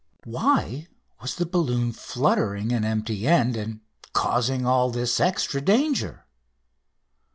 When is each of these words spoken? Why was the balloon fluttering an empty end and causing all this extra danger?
Why 0.23 0.87
was 1.21 1.35
the 1.35 1.45
balloon 1.45 1.91
fluttering 1.91 2.71
an 2.71 2.83
empty 2.83 3.27
end 3.27 3.55
and 3.55 3.81
causing 4.13 4.65
all 4.65 4.89
this 4.89 5.19
extra 5.19 5.61
danger? 5.61 6.25